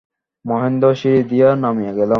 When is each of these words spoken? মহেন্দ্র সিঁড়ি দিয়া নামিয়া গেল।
মহেন্দ্র 0.45 0.87
সিঁড়ি 0.95 1.21
দিয়া 1.23 1.49
নামিয়া 1.55 1.93
গেল। 1.93 2.09